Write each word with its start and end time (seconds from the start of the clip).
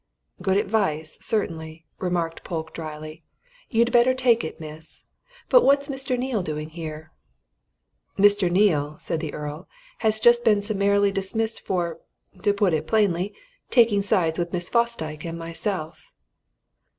"Good 0.41 0.57
advice, 0.57 1.19
certainly," 1.21 1.85
remarked 1.99 2.43
Polke 2.43 2.73
drily. 2.73 3.21
"You'd 3.69 3.91
better 3.91 4.15
take 4.15 4.43
it, 4.43 4.59
miss. 4.59 5.03
But 5.47 5.61
what's 5.63 5.89
Mr. 5.89 6.17
Neale 6.17 6.41
doing 6.41 6.71
here?" 6.71 7.11
"Mr. 8.17 8.49
Neale," 8.49 8.97
said 8.99 9.19
the 9.19 9.31
Earl, 9.31 9.67
"has 9.99 10.19
just 10.19 10.43
been 10.43 10.63
summarily 10.63 11.11
dismissed 11.11 11.61
for 11.61 11.99
to 12.41 12.51
put 12.51 12.73
it 12.73 12.87
plainly 12.87 13.35
taking 13.69 14.01
sides 14.01 14.39
with 14.39 14.53
Miss 14.53 14.69
Fosdyke 14.69 15.23
and 15.23 15.37
myself." 15.37 16.11